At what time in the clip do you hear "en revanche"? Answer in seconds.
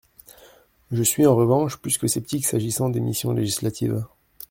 1.27-1.77